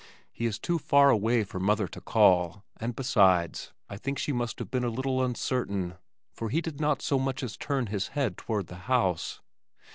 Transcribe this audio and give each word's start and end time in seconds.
He 0.31 0.47
is 0.47 0.57
too 0.57 0.79
far 0.79 1.11
away 1.11 1.43
for 1.43 1.59
mother 1.59 1.87
to 1.89 2.01
call, 2.01 2.63
and 2.77 2.95
besides 2.95 3.71
I 3.87 3.97
think 3.97 4.17
she 4.17 4.31
must 4.33 4.57
have 4.57 4.71
been 4.71 4.83
a 4.83 4.89
little 4.89 5.23
uncertain, 5.23 5.93
for 6.33 6.49
he 6.49 6.59
did 6.59 6.81
not 6.81 7.03
so 7.03 7.19
much 7.19 7.43
as 7.43 7.55
turn 7.55 7.85
his 7.85 8.07
head 8.17 8.35
toward 8.35 8.65
the 8.65 8.77
house. 8.89 9.41